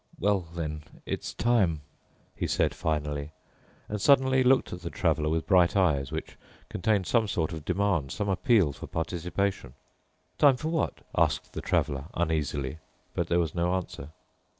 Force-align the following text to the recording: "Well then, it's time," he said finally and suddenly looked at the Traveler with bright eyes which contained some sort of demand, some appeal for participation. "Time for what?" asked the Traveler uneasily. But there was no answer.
"Well 0.19 0.47
then, 0.55 0.81
it's 1.05 1.31
time," 1.35 1.81
he 2.35 2.47
said 2.47 2.73
finally 2.73 3.33
and 3.87 4.01
suddenly 4.01 4.41
looked 4.43 4.73
at 4.73 4.81
the 4.81 4.89
Traveler 4.89 5.29
with 5.29 5.45
bright 5.45 5.77
eyes 5.77 6.11
which 6.11 6.37
contained 6.69 7.05
some 7.05 7.27
sort 7.27 7.53
of 7.53 7.63
demand, 7.63 8.11
some 8.11 8.27
appeal 8.27 8.73
for 8.73 8.87
participation. 8.87 9.75
"Time 10.39 10.57
for 10.57 10.69
what?" 10.69 11.01
asked 11.15 11.53
the 11.53 11.61
Traveler 11.61 12.05
uneasily. 12.15 12.79
But 13.13 13.27
there 13.27 13.37
was 13.39 13.53
no 13.53 13.75
answer. 13.75 14.09